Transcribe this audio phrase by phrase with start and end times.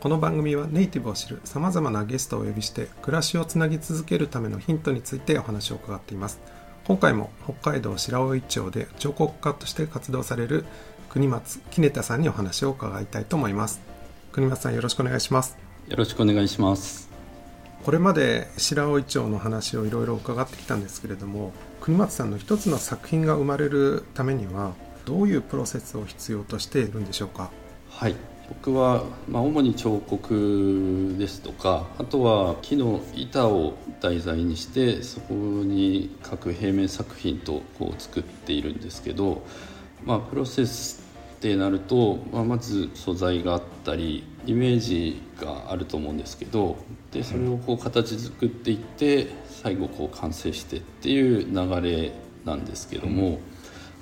[0.00, 6.38] この番組はネイティブを知るさまざまなゲストをお呼びして暮らしをつなぎ続けるためのヒントについてお話を伺っています。
[6.86, 10.64] 今回も北海道白老町で彫刻家として活動される
[11.08, 13.80] 国松杵田さんにお話を伺いたいと思います。
[14.30, 15.58] 国松さんよろしくお願いします。
[15.88, 17.10] よろしくお願いします。
[17.84, 24.74] これまで白老町の話をいろいろ伺ってきたんですけれども国松さんの一つの作品が生まれるためには
[25.06, 27.50] どういうプロセスを必要としているんでしょうか？
[27.90, 28.14] はい
[28.48, 39.42] 僕は、まあ、主に彫刻ですとかあとは木の板を題材にしてそこに各平面作品とこう作っているんですけど、
[40.04, 41.02] まあ、プロセス
[41.36, 46.78] ってなると、まあ、まず素材があったりイメージがあると思うんですけど
[47.12, 52.12] でそれをこう形作っていって最後こう完成してっていう流れ
[52.44, 53.40] なんですけども、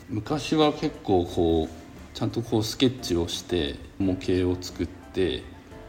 [0.09, 1.86] 昔は結構こう
[2.17, 5.43] ちゃんとこうスケッチをして模型を作って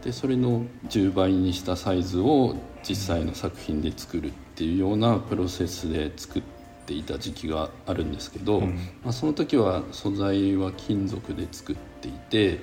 [0.03, 6.43] でそれの10倍にしたサイズを実際の作品で作るっていうようなプロセスで作っ
[6.85, 8.67] ていた時期があるんですけど、ま
[9.05, 12.59] あ、その時は素材は金属で作っていて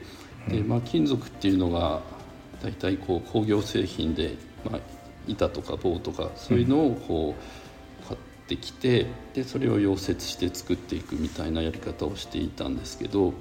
[0.47, 2.03] で、まあ、金属っていうのが
[2.63, 4.35] 大体こう工業製品で、
[4.71, 4.81] まあ、
[5.27, 7.35] 板とか棒とかそういうのをこ
[8.03, 13.33] う買ってきてでそれを溶接して作っていくみたいなやり方をしていたんですけど、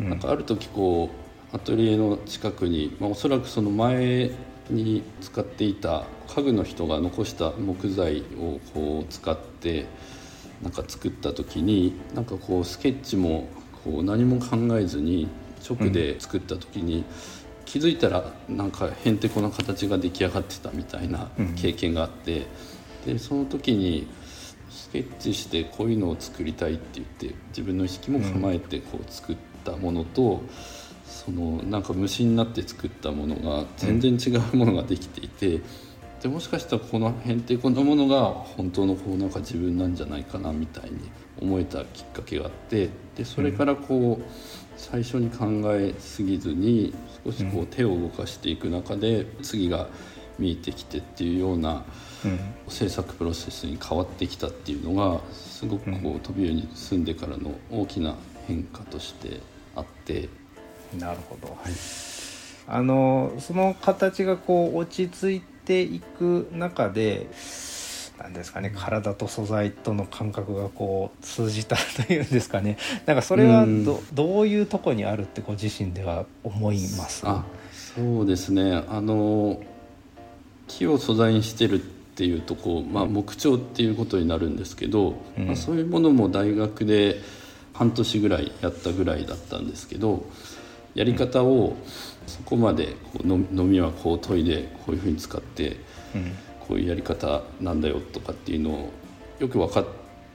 [0.00, 1.10] なんかある時こ
[1.52, 4.32] うアトリエの近くに、まあ、おそらくその前
[4.70, 9.86] に使っていた家具の人が残した木材をこう使って
[10.62, 13.48] なんか作った時になんかこうスケッチも
[13.84, 15.28] こう何も考えずに
[15.68, 17.04] 直で作った時に、
[17.64, 22.46] 気づいたらなんかへんてこな形が出来上がってたみたいな経験があって、
[23.06, 24.06] でその時に
[24.70, 30.42] スケッチしてこういうのを作りたいって言って自分の意識も構えてこう作ったものと、
[31.04, 35.60] そのなんか虫になって作ったものが全然違うものができていて。
[36.22, 44.24] でもしかしたらこのへんてこなものが本当のこうなんか自分なんじゃないかなみたいに思えたきっかけがあってでそれからこう
[44.78, 46.94] 最初に考えすぎずに
[47.26, 49.88] 少しこう手を動かしていく中で次が
[50.38, 51.84] 見えてきてっていうような
[52.68, 58.14] 制作プロセスに変わってきたっていうのがすごくこう飛び湯に住んでからの大きな
[58.46, 59.40] 変化として
[59.76, 60.28] あって。
[60.98, 61.56] なるほど、
[62.68, 67.26] あのその形がこう落ち着いていく中で
[68.16, 71.76] なんですかね体と素材との感覚がこう通じた
[72.06, 72.78] というんですかね。
[73.06, 77.26] なんかそれはど,、どういうとこにあるってご自身では思います？
[77.26, 78.84] あそうですね。
[78.88, 79.60] あの
[80.68, 81.84] 木を素材にしてるっ
[82.14, 85.46] ていうとこう、まあ、木彫っていうことになるんですけど、うん。
[85.46, 87.16] まあ、そういうものも大学で
[87.74, 90.24] 半年ぐらいやったぐらいだったんですけど
[90.94, 91.76] やり方を
[92.26, 95.76] そこまでこうの飲みはこう研いでこういうふうに使って
[96.14, 96.32] うん。
[96.66, 98.90] こういうやり方なんだよとかっていうのを
[99.38, 99.86] よく分かっ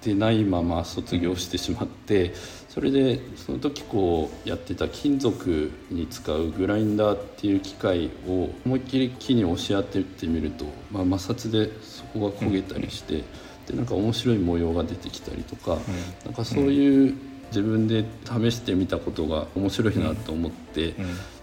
[0.02, 2.34] てないまま卒業してしまって
[2.70, 13.24] それでその時こうやってた金属に使うグラインダーっていう機械を思いっきり木に押し当ててみると、まあ、摩擦でそこが焦げたりして
[13.68, 15.78] でなんか面白い模様が出てきたりとか
[16.26, 17.16] なんかそういう
[17.50, 20.94] 自分で試してみたことが面白いなと思って。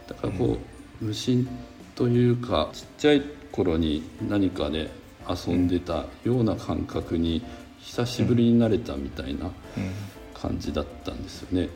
[0.08, 0.58] だからこ
[1.00, 1.48] う無心
[1.94, 3.22] というかちっちゃい
[3.52, 4.90] 頃に何かで
[5.28, 7.42] 遊んでたような感覚に
[7.80, 9.50] 久しぶりになれたみたいな
[10.34, 11.68] 感じだったんですよね。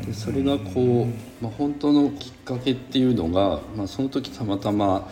[0.00, 5.08] でそれがこう、まあ、本当のきっかけっていうのが、まあ、その時たまたま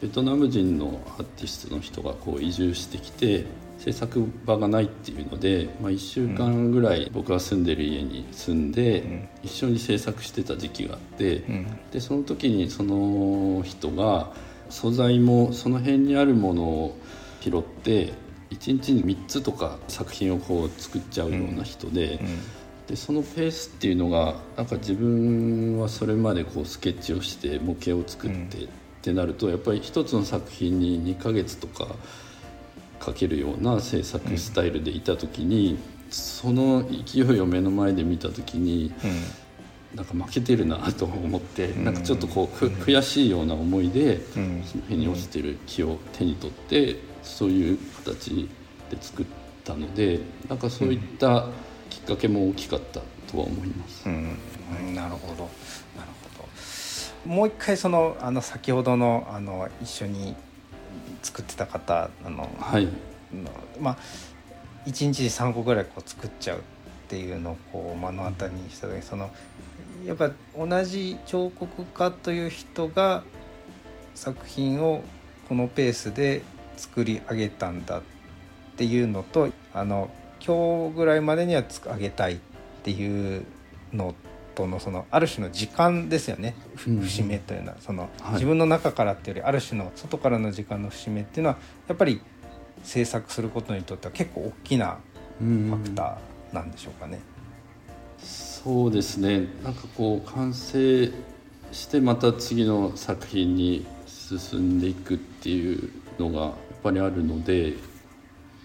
[0.00, 3.46] ベトナム人のアーティストの人がこう移住してきて
[3.84, 11.42] 制作場がないっていうので、まあ、1週間ぐらい僕が住んでる家に住んで一緒に制作してた時期があって、
[11.92, 14.32] でその時にその人が
[14.70, 16.98] 素材もその辺にあるものを
[17.42, 18.14] 拾って
[18.52, 22.18] 1日に3つとか作品をこう作っちゃうような人で。
[22.86, 28.68] でそのペースっていうのがなんか自分はそれまでこうスケッチをして模型を作ってっ
[29.00, 31.94] てなるとやっぱり一つの作品に2ヶ月とか
[32.98, 35.78] かけるような制作スタイルでいた時に、
[36.10, 38.92] その勢いを目の前で見た時に、
[39.94, 48.48] なんか負けてるなと思って、なんかちょっとこうく悔しいような思いで、その辺に落ちてる木を手に取ってそういう形
[48.90, 49.26] で作っ
[49.64, 51.48] たのでなんかそういった
[51.90, 53.00] きっかけも大きかった
[53.30, 54.08] とは思います。
[54.08, 55.44] うん、なるほど。
[55.96, 56.42] なるほ
[57.26, 57.28] ど。
[57.28, 60.34] もう一回そのあの先ほどのあの一緒に
[61.24, 62.88] 作ってた方あの、はい。
[63.34, 63.50] の
[63.80, 63.96] まあ
[64.86, 66.60] 1日で3個ぐらいこう作っちゃうっ
[67.08, 69.30] ていうのをこう目の当たりにした時にその
[70.04, 73.24] やっぱ同じ彫刻家という人が
[74.14, 75.02] 作品を
[75.48, 76.42] このペースで
[76.76, 78.02] 作り上げたんだっ
[78.76, 80.10] ていうのとあの
[80.44, 82.38] 今日ぐらいまでにはつ上げたいっ
[82.82, 83.46] ていう
[83.92, 84.14] の
[84.54, 86.54] とのそのある種の時間ですよね。
[86.76, 87.76] ふうん節目というのは。
[87.80, 88.32] その、はい。
[88.34, 91.58] 自分の中からっていうよりある種の外からの時間の節目っていうのは
[91.88, 92.20] やっぱり
[92.82, 94.98] 制作することにとっては結構大きな
[95.38, 97.20] フファクターなんでしょうかね。
[98.18, 99.46] そうですね。
[99.62, 101.10] なんかこう完成
[101.72, 106.52] してまた次の作品に進んでいくっていうのがやっ
[106.82, 107.74] ぱりあるので、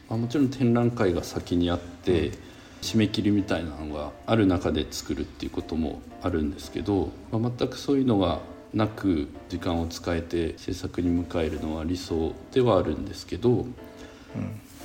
[0.08, 2.32] まあ、もちろん展覧会が先にあって、
[2.82, 8.40] 締め切りみたいなのがある中で作るっていうこともあるんですけど、まあ、全くそういうのが
[8.74, 13.66] なく時間を使えて制作に迎えるのは理想ではあるんですけど、やっ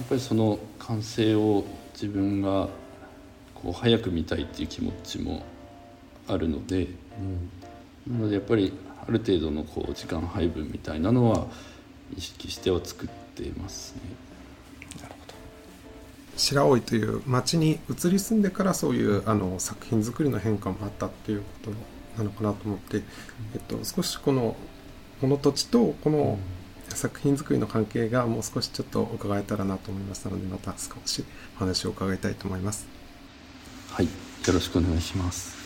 [0.08, 2.69] ぱりその完成を自分が
[3.55, 5.43] こう早く見たいっていう気持ちも
[6.26, 6.88] あるので、
[8.06, 8.73] なのでやっぱり
[9.06, 11.46] ある程度のこう時間配分みたいなのは
[12.17, 14.00] 意識しては作ってますね。
[16.36, 21.46] 白老という町に移り住んでからそういうあの作品作りの変化もあったっていうこ
[22.16, 23.02] となのかなと思って、
[23.54, 24.56] えっと、少しこの
[25.20, 26.38] この土地とこの
[26.88, 31.25] 作品作りの関係がもう少しちょっと伺えたらなと思いましたのでまた少し
[31.56, 32.86] お話を伺いたいと思います。
[33.90, 34.10] はい、よ
[34.52, 35.64] ろしくお願いします。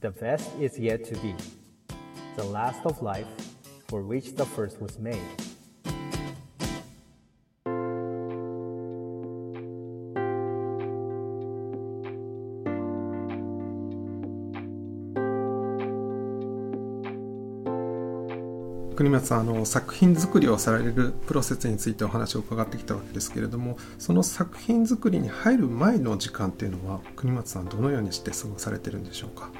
[0.00, 1.34] The best is yet to be.
[2.36, 3.26] The last of life
[3.88, 5.43] for which the first was made.
[19.04, 29.50] 国松さんあの作品作りをされるプロセスについてお話を伺ってきたわけですけれどもその作品作りに入る前の時間っていうのは国松さんどのようにして過ごされてるんでしょうか？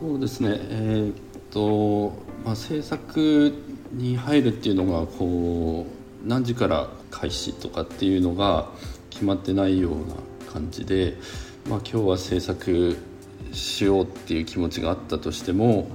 [0.00, 1.14] そうですね、えーっ
[1.52, 3.54] と、まあ、制作
[3.92, 5.86] に入るっていうのがこ
[6.24, 8.68] う何時から開始とかっていうのが
[9.10, 11.14] 決まってないような感じで、
[11.70, 12.98] まあ、今日は制作
[13.52, 15.88] しようっていう気持ちがあったとしても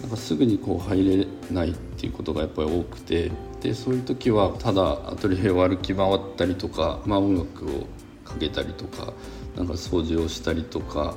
[0.00, 7.86] なんかすぐにこう入れないっていうことがやっぱり多くてでそういう時はただアトリエを歩き回ったりとか、まあ、音楽を
[8.24, 9.12] かけたりとか
[9.56, 11.16] なんか掃除をしたりとか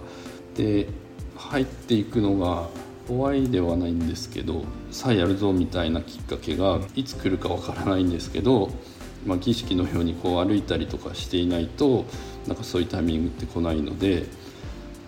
[0.55, 0.87] で
[1.37, 2.67] 入っていくのが
[3.07, 8.71] 怖いではないんですけどさあやるぞみたいなきっかけがいつ来るかわからないんですけど、
[9.23, 12.05] まあ、儀式のようにこう歩いたりとかしていないと
[12.47, 14.25] なんかそういうタイミングって来ないので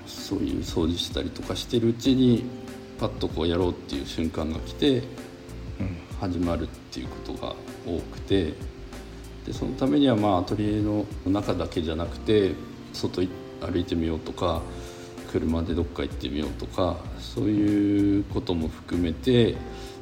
[0.06, 2.44] そういう掃除したりとかしてるうちに
[3.00, 5.02] パッとこうやろうっていう瞬間が来て
[6.24, 7.54] 始まるっていうことが
[7.86, 8.54] 多くて
[9.46, 12.54] でそのためにはまあアトリエの中だけじゃなくて
[12.94, 13.30] 外い
[13.60, 14.62] 歩いてみようとか
[15.34, 19.58] 車でどっか行ってみようとかそういうことも含めて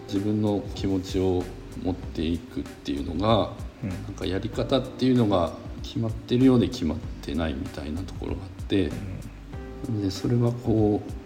[0.07, 1.43] 自分の気持ちを
[1.81, 5.53] 持っていくっていうのが、なんかやり方っていうのが
[5.83, 8.91] 決まってるようで決まってないみたいなところがあって、
[10.01, 11.20] でそれはこう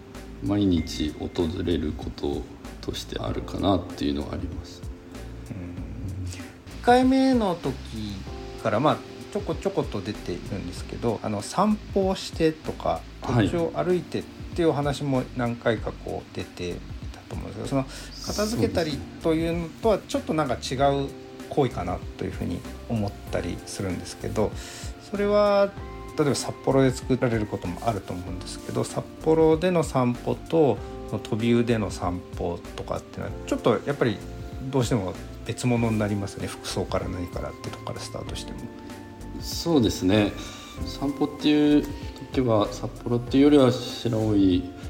[0.45, 1.29] 毎日訪
[1.63, 2.41] れること
[2.81, 4.81] としてあるかなっていうのはあります。
[6.81, 7.73] 1回目の時
[8.61, 8.97] からまあ
[9.33, 14.23] ちょこちょこと出ているんですけどあの散歩をしてとかはい土地を歩いてっ
[14.55, 16.75] ていうお話も何回かこう出てい
[17.11, 17.85] たと思うんですけどその
[18.27, 20.75] 片付けたりというのとはちょっとなんか違
[21.05, 21.09] う
[21.49, 24.51] 行為かなというふうに思ったりするんですけど
[25.11, 25.71] それは
[26.17, 30.77] 例えば札幌で作られることもあると思うんですけど札幌での散歩と
[31.23, 34.17] 飛び腕の散歩とかっていうのはちょっとやっぱり
[34.71, 35.13] どうしても
[35.45, 38.59] 別物になりますね服装から何からってとこからスタートしても。
[39.41, 40.31] そうですね
[40.85, 41.85] 散歩っていう
[42.33, 44.19] 時は札幌っていうよりは白老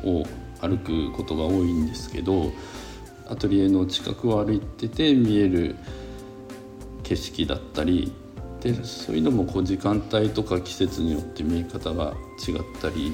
[0.09, 0.25] を
[0.61, 2.51] 歩くことが多いんですけど
[3.27, 5.75] アトリエの近くを歩いてて見える
[7.03, 8.13] 景色だったり
[8.73, 12.15] でそういうのもこう時間帯とか季節によって見え方が
[12.47, 13.13] 違ったり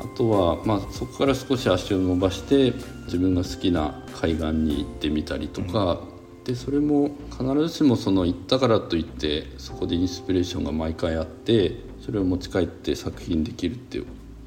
[0.00, 2.72] あとは、まあ、そこから少し足を伸ばして
[3.04, 6.00] 自分が好きな海岸に行ってみたりとか、
[6.44, 14.06] でそれも必ずしもその行ったからといってそこでインスピレーションが毎回あってそれを持ち帰って作品できるっていう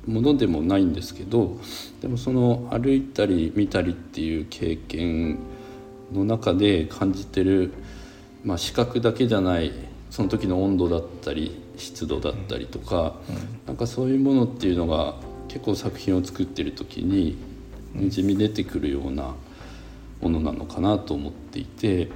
[0.10, 1.60] ものでもないんですけど
[2.02, 5.40] でもその歩いたり見たりっていう経験
[6.14, 7.74] の中で感じてる
[8.44, 9.72] まあ、視覚だけじゃない
[10.12, 13.16] その時の温度だったり湿度だったりとか、
[13.66, 15.16] なんかそういうものっていうのが
[15.48, 17.38] 結構作品を作ってる時に
[17.94, 19.36] にじみ出てくるような
[20.22, 22.10] ものなのかなと思っていて、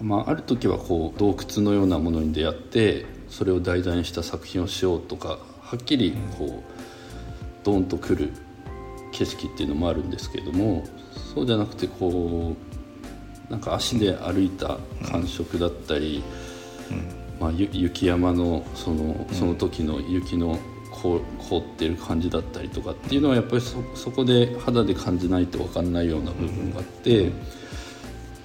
[0.00, 6.74] まあ、ある時はこう洞窟のようなものに出会ってそれを題材にした作品をしようとかはっきりこう
[7.64, 8.30] ドーンとくる
[9.12, 10.84] 景色っていうのもあるんですけれども
[11.34, 12.75] そうじゃなくてこう
[13.50, 14.78] なんか足で歩いた
[15.10, 16.22] 感触だったり、
[17.40, 20.58] まあ、雪山のそのその時の雪の
[20.90, 27.30] 凍ってる感じだったりとかっていうのはやっぱりそそこで肌で感じないと分かんないような部分があって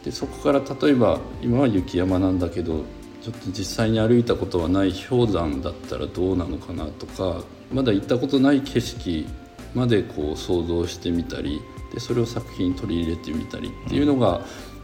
[0.03, 2.83] でそこから例えば今は雪山なんだけど
[3.21, 9.27] ちょっと実際に歩いたことはない氷山だったらどうなのかなとかまだ行ったことない景色
[9.73, 11.61] までこう想像してみたり
[11.93, 14.41] でそれを作品に取り入れてみたりっていうのが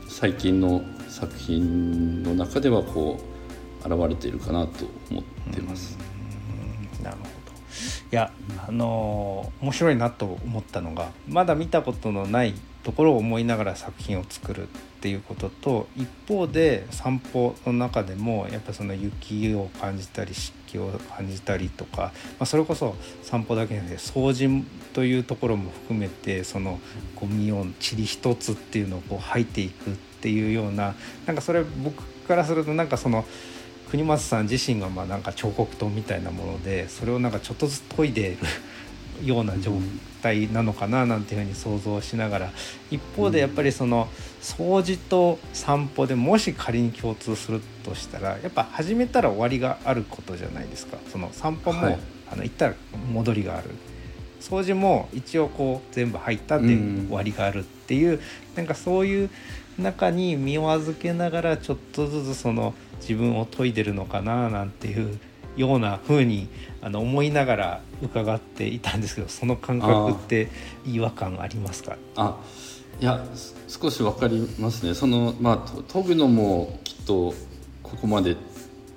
[0.08, 3.20] 最近の作品の中ではこ
[3.86, 5.24] う現れているかなと思っ
[5.54, 5.98] てます。
[7.04, 8.32] なるほどいや
[8.68, 12.54] あの面白いなと思ったのがまだ見たことのない
[12.88, 14.66] ところを思いながら作品を作るっ
[15.02, 24.64] ていうことと一方で散歩の中でもやっぱその雪を感じたり湿気を感じたりとか、まあ、それこそ散歩だけじゃなくて掃除
[24.94, 26.80] というところも含めてその
[27.18, 33.26] ゴミを塵一つっていうのをこう吐いていくっていうようななんかそれ僕からするとなんかその。
[33.90, 38.38] 国松さん自身がまあなんか彫刻刀みたいなものでそれをなんかちょっとずつ研いでる
[39.24, 39.74] ような状
[40.22, 42.52] 態なのかななんていうふうに想像しながら
[42.92, 44.08] 一方でやっぱりその
[44.42, 50.98] 掃除と散歩でもし仮に共通するとしたらやっぱ始めたら終わりがあることじゃないですか。
[51.12, 52.00] その散歩も、はい、
[52.32, 52.76] あの行ったら
[53.12, 53.70] 戻りがある。
[54.40, 58.22] 掃除も一応こう全部入ったっていう終わりがあるっていう、う
[58.56, 59.30] なんかそういう
[59.80, 65.20] 中に身を預けながらちょっとずつその自分を研いでるのかななんていう
[65.58, 66.48] ような風に
[66.82, 70.48] あの思いながら伺っていたんですけどその感覚って
[70.86, 71.98] 違和感ありますか？
[72.16, 72.38] あ
[73.02, 73.26] いや
[73.68, 74.94] 少し分かりますね。
[74.94, 77.34] そのまあ研ぐのもきっと
[77.84, 78.36] ここまで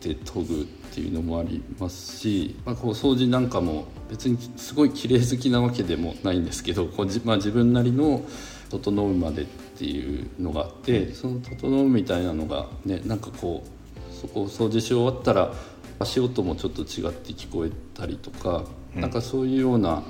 [0.00, 8.22] で研ぐっていうのもありますし、まあ、こう掃除なんかも別にすごい綺麗好きなわけでもないんですけどこうじ、まあ、自分なりの
[8.70, 15.52] 整うまでっていうのがあってその整うみたいなのがねなんかこうそこを掃除し終わったら
[16.00, 18.64] 足音もちょっと違って聞こえたりとか、
[18.94, 20.02] うん、なんかそういうような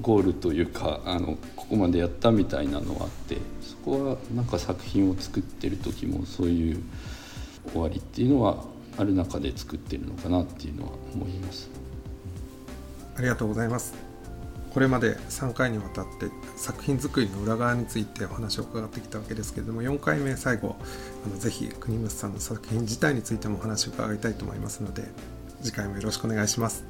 [0.00, 6.82] ゴールというかあのここまでやったみたいなのがあってそこはなんか作品を作ってる時もそういう
[7.72, 8.64] 終わりっていうのは
[8.96, 11.68] ある中で作ってるのかなっていうのは思います。
[13.16, 14.13] ありがとうございます。
[14.74, 16.26] これまで3回にわたって
[16.56, 20.76] 作品作りの裏側についてお話を伺ってきたわけですけれども4回目最後
[21.24, 25.04] あのぜひ国光さんの作品自体についてもお話を伺いたいと思いますので
[25.62, 26.84] 次回もよろしくお願いします。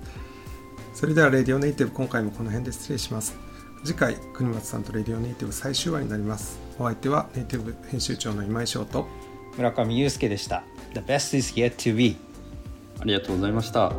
[0.95, 3.37] それではレディオネイティブ今回もこの辺で失礼します。
[3.85, 6.59] 次回国松さんとレディオネイティブ最終話になります。
[6.79, 9.07] お相手はネイティブ編集長の今井翔と
[9.57, 10.65] 村上祐介でした。
[10.95, 12.17] The best is yet to be
[13.01, 13.93] ありがとうございました